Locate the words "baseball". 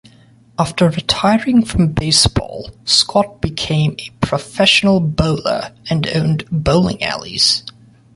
1.93-2.71